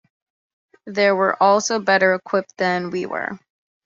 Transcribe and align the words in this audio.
They 0.87 1.11
were 1.11 1.35
also 1.43 1.77
better 1.77 2.15
equipped 2.15 2.57
than 2.57 2.89
we 2.89 3.05
were. 3.05 3.37